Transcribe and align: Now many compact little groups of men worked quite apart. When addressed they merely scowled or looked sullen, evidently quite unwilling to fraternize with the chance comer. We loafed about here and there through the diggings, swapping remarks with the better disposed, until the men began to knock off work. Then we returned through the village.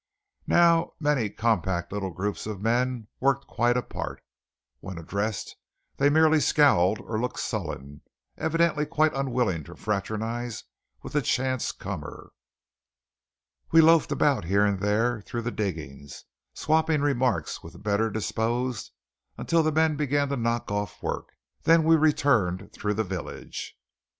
Now 0.47 0.93
many 0.99 1.29
compact 1.29 1.91
little 1.91 2.09
groups 2.09 2.47
of 2.47 2.59
men 2.59 3.07
worked 3.19 3.45
quite 3.45 3.77
apart. 3.77 4.23
When 4.79 4.97
addressed 4.97 5.55
they 5.97 6.09
merely 6.09 6.39
scowled 6.39 6.97
or 6.99 7.21
looked 7.21 7.37
sullen, 7.37 8.01
evidently 8.35 8.87
quite 8.87 9.13
unwilling 9.13 9.63
to 9.65 9.75
fraternize 9.75 10.63
with 11.03 11.13
the 11.13 11.21
chance 11.21 11.71
comer. 11.71 12.31
We 13.71 13.79
loafed 13.81 14.11
about 14.11 14.45
here 14.45 14.65
and 14.65 14.79
there 14.79 15.21
through 15.21 15.43
the 15.43 15.51
diggings, 15.51 16.23
swapping 16.55 17.01
remarks 17.01 17.61
with 17.61 17.73
the 17.73 17.77
better 17.77 18.09
disposed, 18.09 18.89
until 19.37 19.61
the 19.61 19.71
men 19.71 19.97
began 19.97 20.29
to 20.29 20.35
knock 20.35 20.71
off 20.71 21.03
work. 21.03 21.29
Then 21.61 21.83
we 21.83 21.95
returned 21.95 22.73
through 22.73 22.95
the 22.95 23.03
village. 23.03 23.77